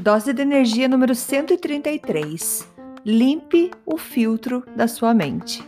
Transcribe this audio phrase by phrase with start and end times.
[0.00, 2.66] Dose de energia número 133.
[3.04, 5.62] Limpe o filtro da sua mente.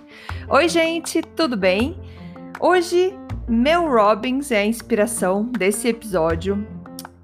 [0.49, 2.01] Oi, gente, tudo bem?
[2.59, 3.13] Hoje,
[3.47, 6.67] Mel Robbins é a inspiração desse episódio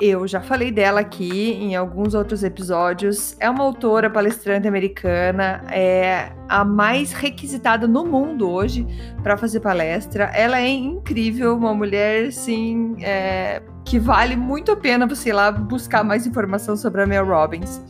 [0.00, 3.36] eu já falei dela aqui em alguns outros episódios.
[3.40, 8.86] É uma autora palestrante americana, é a mais requisitada no mundo hoje
[9.24, 10.24] para fazer palestra.
[10.34, 15.50] Ela é incrível, uma mulher assim é, que vale muito a pena você ir lá
[15.50, 17.82] buscar mais informação sobre a Mel Robbins.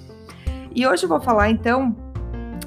[0.75, 1.95] E hoje eu vou falar então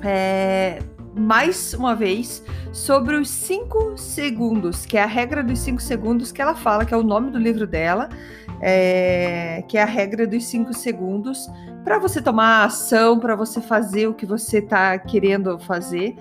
[0.04, 0.80] é,
[1.18, 6.42] mais uma vez sobre os 5 segundos, que é a regra dos 5 segundos que
[6.42, 8.08] ela fala, que é o nome do livro dela
[8.62, 11.50] é, que é a regra dos cinco segundos,
[11.84, 16.16] para você tomar ação, para você fazer o que você está querendo fazer.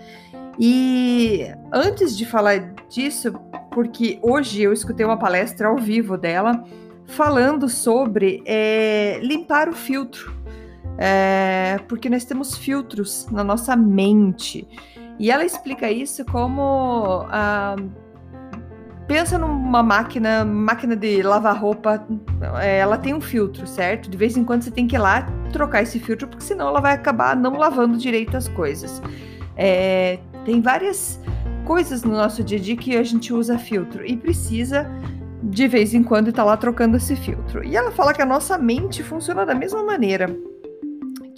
[0.59, 3.33] E antes de falar disso,
[3.71, 6.65] porque hoje eu escutei uma palestra ao vivo dela
[7.07, 10.35] falando sobre é, limpar o filtro,
[10.97, 14.67] é, porque nós temos filtros na nossa mente.
[15.19, 17.27] E ela explica isso como.
[17.29, 17.77] Ah,
[19.11, 22.06] pensa numa máquina, máquina de lavar roupa,
[22.62, 24.08] é, ela tem um filtro, certo?
[24.08, 26.80] De vez em quando você tem que ir lá trocar esse filtro, porque senão ela
[26.80, 29.03] vai acabar não lavando direito as coisas.
[29.56, 31.20] É, tem várias
[31.64, 34.88] coisas no nosso dia a dia que a gente usa filtro e precisa
[35.42, 37.66] de vez em quando estar tá lá trocando esse filtro.
[37.66, 40.32] E ela fala que a nossa mente funciona da mesma maneira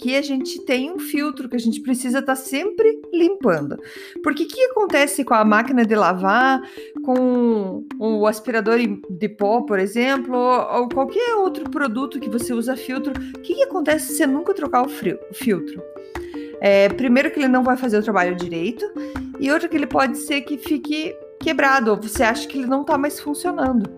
[0.03, 3.79] que a gente tem um filtro que a gente precisa estar tá sempre limpando.
[4.21, 6.61] Porque o que acontece com a máquina de lavar,
[7.05, 13.13] com o aspirador de pó, por exemplo, ou qualquer outro produto que você usa filtro?
[13.33, 15.81] O que, acontece se você nunca trocar o, frio, o filtro?
[16.59, 18.85] É, primeiro que ele não vai fazer o trabalho direito,
[19.39, 22.81] e outro que ele pode ser que fique quebrado, ou você acha que ele não
[22.81, 23.89] está mais funcionando.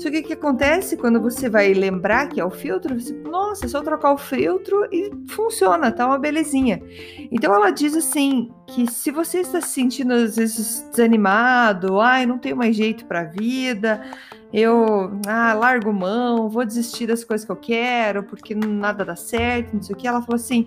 [0.00, 2.98] Só que o que acontece quando você vai lembrar que é o filtro?
[2.98, 6.82] Você, nossa, é só trocar o filtro e funciona, tá uma belezinha.
[7.30, 12.38] Então ela diz assim que se você está se sentindo às vezes desanimado, ai, não
[12.38, 14.02] tenho mais jeito para a vida,
[14.50, 19.74] eu ah, largo mão, vou desistir das coisas que eu quero, porque nada dá certo,
[19.74, 20.08] não sei o que.
[20.08, 20.66] Ela falou assim: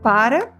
[0.00, 0.52] para,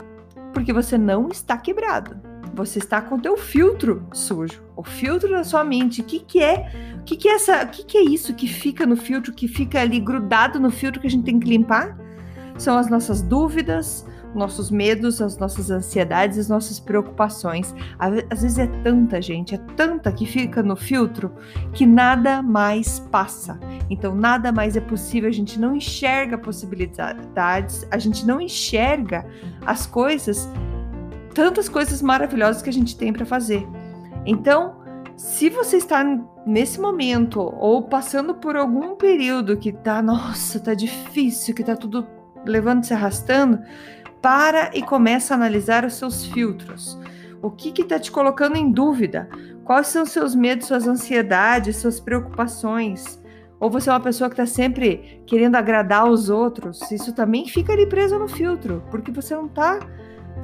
[0.52, 2.20] porque você não está quebrado.
[2.54, 6.00] Você está com o teu filtro sujo, o filtro da sua mente.
[6.00, 6.70] O que, que é?
[7.00, 7.64] O que, que é essa?
[7.64, 11.00] O que, que é isso que fica no filtro, que fica ali grudado no filtro
[11.00, 11.96] que a gente tem que limpar?
[12.56, 14.04] São as nossas dúvidas,
[14.34, 17.74] nossos medos, as nossas ansiedades, as nossas preocupações.
[17.98, 21.32] Às vezes é tanta gente, é tanta que fica no filtro
[21.72, 23.58] que nada mais passa.
[23.90, 29.26] Então nada mais é possível, a gente não enxerga possibilidades, a gente não enxerga
[29.64, 30.48] as coisas
[31.34, 33.66] tantas coisas maravilhosas que a gente tem para fazer.
[34.26, 34.76] Então,
[35.16, 36.04] se você está
[36.46, 42.06] nesse momento ou passando por algum período que tá, nossa, tá difícil, que tá tudo
[42.44, 43.60] levando se arrastando,
[44.22, 46.98] para e começa a analisar os seus filtros.
[47.42, 49.28] O que que tá te colocando em dúvida?
[49.64, 53.20] Quais são os seus medos, suas ansiedades, suas preocupações?
[53.60, 56.90] Ou você é uma pessoa que está sempre querendo agradar os outros?
[56.90, 59.78] Isso também fica ali preso no filtro, porque você não está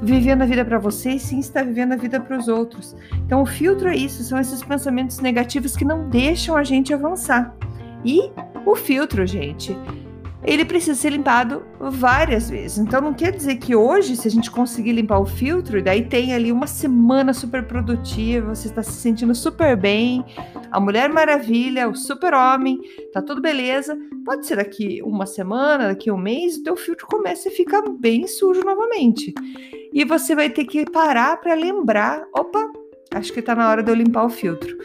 [0.03, 2.97] vivendo a vida para você e sim está vivendo a vida para os outros.
[3.27, 7.55] Então, o filtro é isso, são esses pensamentos negativos que não deixam a gente avançar.
[8.05, 8.31] E
[8.67, 9.77] o filtro, gente,
[10.45, 12.79] ele precisa ser limpado várias vezes.
[12.79, 16.05] Então não quer dizer que hoje, se a gente conseguir limpar o filtro, e daí
[16.05, 20.25] tem ali uma semana super produtiva, você está se sentindo super bem,
[20.71, 22.79] a Mulher Maravilha, o Super-Homem,
[23.13, 23.97] tá tudo beleza.
[24.25, 28.27] Pode ser daqui uma semana, daqui um mês, o teu filtro começa a ficar bem
[28.27, 29.33] sujo novamente.
[29.93, 32.61] E você vai ter que parar para lembrar, opa,
[33.15, 34.77] acho que está na hora de eu limpar o filtro.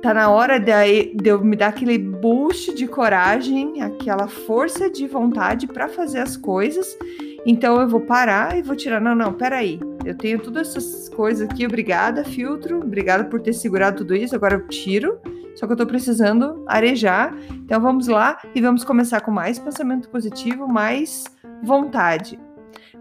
[0.00, 5.06] Tá na hora de, de eu me dar aquele boost de coragem, aquela força de
[5.06, 6.96] vontade para fazer as coisas.
[7.44, 9.00] Então eu vou parar e vou tirar.
[9.00, 9.80] Não, não, peraí.
[10.04, 11.66] Eu tenho todas essas coisas aqui.
[11.66, 12.78] Obrigada, filtro.
[12.78, 14.34] Obrigada por ter segurado tudo isso.
[14.34, 15.18] Agora eu tiro.
[15.54, 17.34] Só que eu tô precisando arejar.
[17.50, 21.24] Então vamos lá e vamos começar com mais pensamento positivo, mais
[21.62, 22.38] vontade.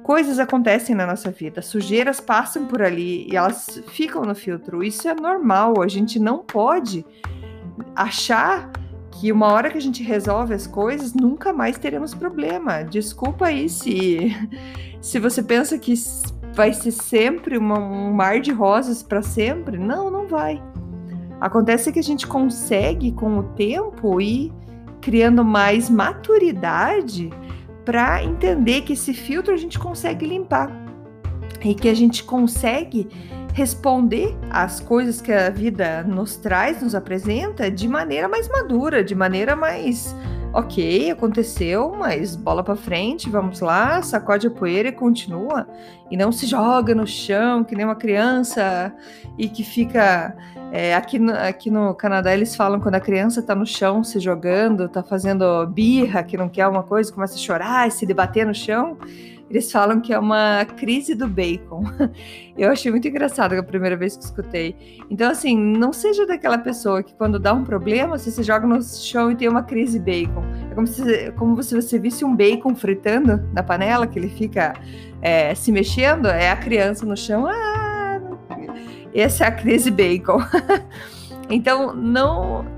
[0.07, 4.81] Coisas acontecem na nossa vida, sujeiras passam por ali e elas ficam no filtro.
[4.81, 7.05] Isso é normal, a gente não pode
[7.93, 8.71] achar
[9.11, 12.83] que uma hora que a gente resolve as coisas, nunca mais teremos problema.
[12.83, 14.33] Desculpa aí se,
[15.01, 15.93] se você pensa que
[16.53, 19.77] vai ser sempre uma, um mar de rosas para sempre.
[19.77, 20.63] Não, não vai.
[21.41, 24.53] Acontece que a gente consegue, com o tempo, ir
[25.01, 27.29] criando mais maturidade
[27.87, 30.69] para entender que esse filtro a gente consegue limpar.
[31.63, 33.07] E que a gente consegue
[33.53, 39.15] responder às coisas que a vida nos traz, nos apresenta de maneira mais madura, de
[39.15, 40.13] maneira mais
[40.57, 45.67] ok, aconteceu, mas bola para frente, vamos lá, sacode a poeira e continua.
[46.09, 48.91] E não se joga no chão que nem uma criança
[49.37, 50.35] e que fica.
[50.71, 54.19] É, aqui, no, aqui no Canadá eles falam quando a criança tá no chão se
[54.19, 58.43] jogando, tá fazendo birra, que não quer uma coisa, começa a chorar e se debater
[58.43, 58.97] no chão.
[59.49, 61.83] Eles falam que é uma crise do bacon.
[62.57, 64.75] Eu achei muito engraçado a primeira vez que escutei.
[65.09, 68.81] Então, assim, não seja daquela pessoa que quando dá um problema, você se joga no
[68.81, 70.43] chão e tem uma crise bacon.
[70.69, 74.73] É como se, como se você visse um bacon fritando na panela, que ele fica
[75.21, 77.45] é, se mexendo, é a criança no chão.
[77.47, 78.19] Ah,
[79.13, 80.39] essa é a crise bacon.
[81.49, 82.76] então, não.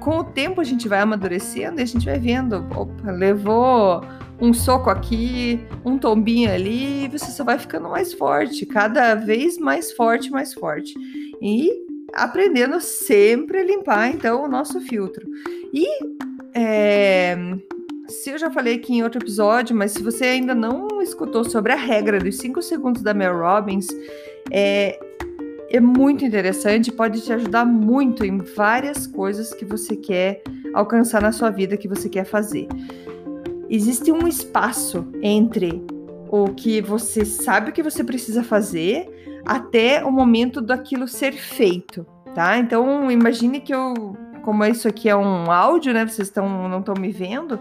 [0.00, 2.66] Com o tempo a gente vai amadurecendo e a gente vai vendo.
[2.74, 4.02] Opa, levou
[4.40, 9.92] um soco aqui, um tombinho ali, você só vai ficando mais forte, cada vez mais
[9.92, 10.94] forte, mais forte.
[11.42, 11.70] E
[12.14, 15.26] aprendendo sempre a limpar, então, o nosso filtro.
[15.72, 15.86] E
[16.54, 17.36] é,
[18.08, 21.72] se eu já falei aqui em outro episódio, mas se você ainda não escutou sobre
[21.72, 23.86] a regra dos 5 segundos da Mel Robbins,
[24.50, 24.98] é,
[25.70, 30.42] é muito interessante, pode te ajudar muito em várias coisas que você quer
[30.74, 32.68] alcançar na sua vida, que você quer fazer
[33.68, 35.84] existe um espaço entre
[36.30, 42.58] o que você sabe que você precisa fazer até o momento daquilo ser feito, tá?
[42.58, 46.06] Então, imagine que eu, como isso aqui é um áudio, né?
[46.06, 47.58] Vocês estão não estão me vendo.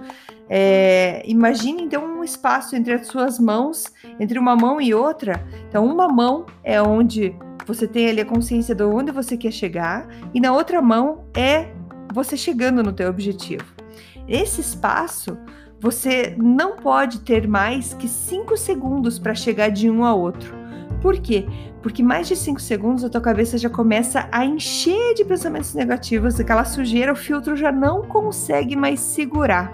[0.49, 3.85] É, imagine então um espaço entre as suas mãos,
[4.19, 5.41] entre uma mão e outra.
[5.69, 7.33] Então, uma mão é onde
[7.65, 11.69] você tem ali a consciência de onde você quer chegar, e na outra mão é
[12.13, 13.65] você chegando no teu objetivo.
[14.27, 15.37] Esse espaço
[15.79, 20.55] você não pode ter mais que 5 segundos para chegar de um a outro.
[21.01, 21.45] Por quê?
[21.81, 26.39] Porque mais de 5 segundos a tua cabeça já começa a encher de pensamentos negativos,
[26.39, 29.71] aquela sujeira, o filtro já não consegue mais segurar.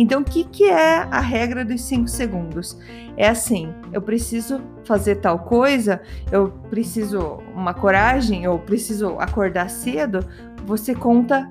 [0.00, 2.78] Então, o que, que é a regra dos 5 segundos?
[3.16, 6.00] É assim: eu preciso fazer tal coisa,
[6.30, 10.24] eu preciso uma coragem, eu preciso acordar cedo.
[10.64, 11.50] Você conta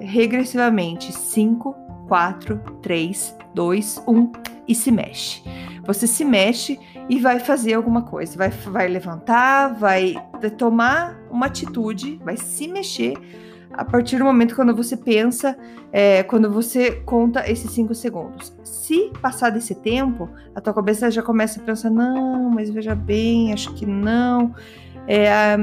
[0.00, 1.74] regressivamente 5,
[2.08, 4.32] 4, 3, 2, 1
[4.66, 5.42] e se mexe.
[5.84, 6.80] Você se mexe
[7.10, 10.14] e vai fazer alguma coisa, vai, vai levantar, vai
[10.56, 13.18] tomar uma atitude, vai se mexer
[13.72, 15.56] a partir do momento quando você pensa,
[15.92, 18.54] é, quando você conta esses 5 segundos.
[18.62, 23.52] Se passar desse tempo, a tua cabeça já começa a pensar: não, mas veja bem,
[23.52, 24.54] acho que não.
[25.06, 25.56] É,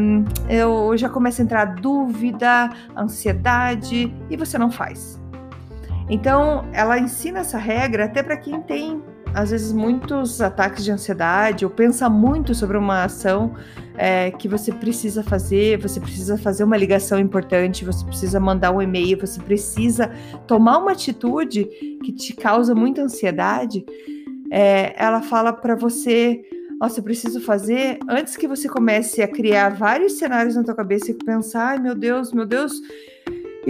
[0.50, 5.20] eu já começo a entrar dúvida, ansiedade, e você não faz.
[6.10, 9.02] Então, ela ensina essa regra até para quem tem,
[9.34, 13.54] às vezes, muitos ataques de ansiedade ou pensa muito sobre uma ação
[13.98, 18.82] é, que você precisa fazer, você precisa fazer uma ligação importante, você precisa mandar um
[18.82, 20.12] e-mail, você precisa
[20.48, 21.66] tomar uma atitude
[22.04, 23.86] que te causa muita ansiedade.
[24.52, 26.42] É, ela fala para você
[26.80, 31.12] nossa, eu preciso fazer antes que você comece a criar vários cenários na tua cabeça
[31.12, 32.72] e pensar, ai meu Deus, meu Deus,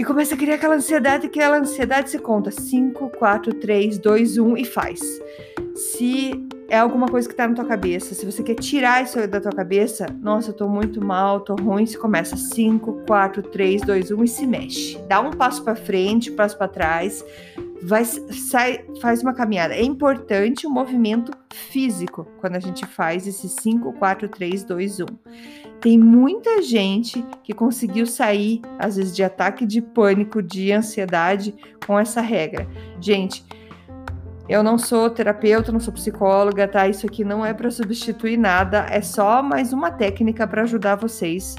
[0.00, 4.38] e começa a criar aquela ansiedade, que aquela ansiedade se conta 5, 4, 3, 2,
[4.38, 4.98] 1 e faz.
[5.74, 6.32] Se
[6.70, 9.52] é alguma coisa que tá na tua cabeça, se você quer tirar isso da tua
[9.52, 14.24] cabeça, nossa, eu tô muito mal, tô ruim, você começa 5, 4, 3, 2, 1
[14.24, 14.98] e se mexe.
[15.06, 17.22] Dá um passo para frente, um passo para trás,
[17.82, 19.74] vai sai, faz uma caminhada.
[19.74, 25.04] É importante o movimento físico quando a gente faz esse 5, 4, 3, 2, 1.
[25.80, 31.54] Tem muita gente que conseguiu sair, às vezes, de ataque de pânico, de ansiedade
[31.86, 32.68] com essa regra.
[33.00, 33.44] Gente,
[34.46, 36.86] eu não sou terapeuta, não sou psicóloga, tá?
[36.86, 41.56] Isso aqui não é para substituir nada, é só mais uma técnica para ajudar vocês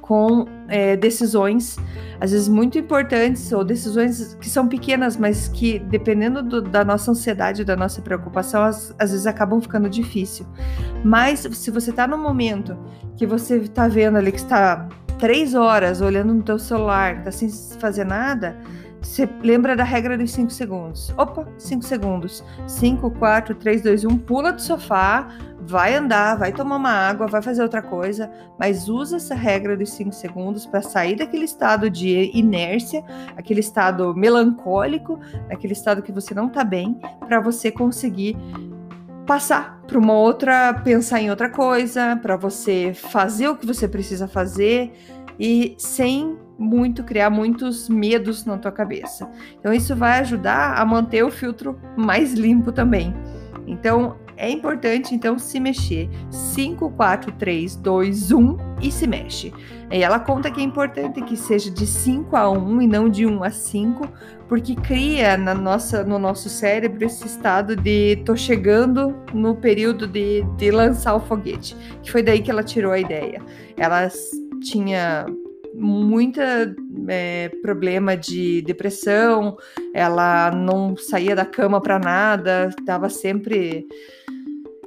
[0.00, 1.76] com é, decisões,
[2.20, 7.10] às vezes muito importantes, ou decisões que são pequenas, mas que, dependendo do, da nossa
[7.10, 10.46] ansiedade, da nossa preocupação, às, às vezes acabam ficando difícil.
[11.04, 12.76] Mas se você está no momento
[13.16, 17.50] que você está vendo ali que está três horas olhando no teu celular, está sem
[17.78, 18.56] fazer nada,
[19.00, 21.12] você lembra da regra dos 5 segundos.
[21.16, 22.44] Opa, 5 segundos.
[22.66, 25.28] 5, 4, 3, 2, 1, pula do sofá,
[25.70, 29.92] vai andar, vai tomar uma água, vai fazer outra coisa, mas usa essa regra dos
[29.92, 33.04] 5 segundos para sair daquele estado de inércia,
[33.36, 38.36] aquele estado melancólico, aquele estado que você não está bem, para você conseguir
[39.26, 44.26] passar para uma outra, pensar em outra coisa, para você fazer o que você precisa
[44.26, 44.92] fazer
[45.38, 49.30] e sem muito criar muitos medos na tua cabeça.
[49.58, 53.14] Então isso vai ajudar a manter o filtro mais limpo também.
[53.66, 56.08] Então é importante então se mexer.
[56.30, 59.52] 5 4 3 2 1 e se mexe.
[59.92, 63.26] E ela conta que é importante que seja de 5 a 1 e não de
[63.26, 64.08] 1 a 5,
[64.48, 70.42] porque cria na nossa, no nosso cérebro esse estado de tô chegando no período de,
[70.56, 73.42] de lançar o foguete, que foi daí que ela tirou a ideia.
[73.76, 74.08] Ela
[74.62, 75.26] tinha
[75.74, 76.74] muita
[77.08, 79.56] é, problema de depressão,
[79.94, 83.86] ela não saía da cama para nada, estava sempre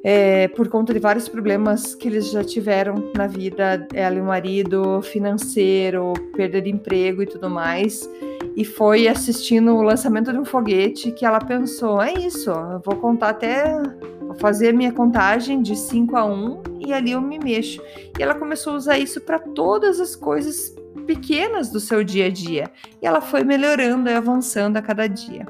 [0.04, 4.26] é, por conta de vários problemas que eles já tiveram na vida, ela e o
[4.26, 8.10] marido, financeiro, perda de emprego e tudo mais.
[8.56, 12.98] E foi assistindo o lançamento de um foguete que ela pensou: é isso, eu vou
[12.98, 13.82] contar até.
[14.20, 17.82] Vou fazer minha contagem de 5 a 1 e ali eu me mexo.
[18.18, 22.30] E ela começou a usar isso para todas as coisas pequenas do seu dia a
[22.30, 22.70] dia.
[23.02, 25.46] E ela foi melhorando e avançando a cada dia.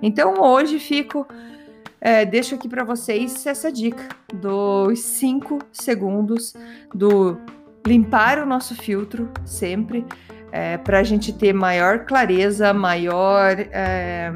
[0.00, 1.26] Então hoje fico.
[2.00, 6.54] É, deixo aqui para vocês essa dica dos 5 segundos
[6.94, 7.36] do
[7.86, 10.04] limpar o nosso filtro sempre
[10.52, 14.32] é, para a gente ter maior clareza, maior, é,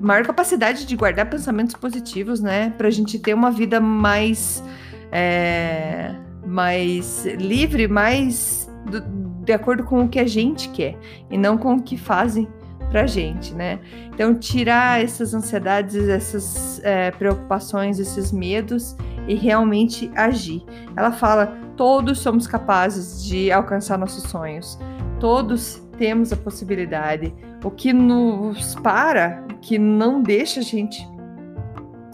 [0.00, 2.70] maior capacidade de guardar pensamentos positivos, né?
[2.76, 4.62] Para a gente ter uma vida mais,
[5.10, 6.14] é,
[6.46, 9.00] mais livre, mais do,
[9.44, 10.96] de acordo com o que a gente quer
[11.30, 12.48] e não com o que fazem
[12.92, 13.80] pra gente, né?
[14.14, 18.94] Então, tirar essas ansiedades, essas é, preocupações, esses medos
[19.26, 20.62] e realmente agir.
[20.94, 24.78] Ela fala: todos somos capazes de alcançar nossos sonhos,
[25.18, 27.34] todos temos a possibilidade.
[27.64, 31.08] O que nos para, que não deixa a gente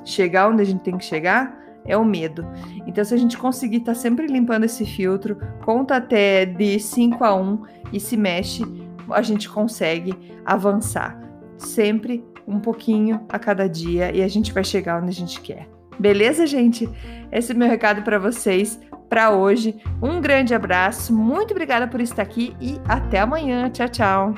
[0.05, 2.47] chegar onde a gente tem que chegar, é o medo.
[2.87, 7.25] Então, se a gente conseguir estar tá sempre limpando esse filtro, conta até de 5
[7.25, 8.63] a 1 e se mexe,
[9.11, 11.19] a gente consegue avançar.
[11.57, 15.69] Sempre um pouquinho a cada dia e a gente vai chegar onde a gente quer.
[15.99, 16.89] Beleza, gente?
[17.33, 19.75] Esse é meu recado para vocês para hoje.
[20.03, 23.69] Um grande abraço, muito obrigada por estar aqui e até amanhã.
[23.71, 24.35] Tchau, tchau.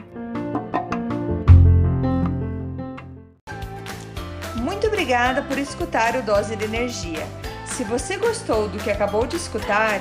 [4.56, 7.26] Muito obrigada por escutar o Dose de Energia.
[7.66, 10.00] Se você gostou do que acabou de escutar,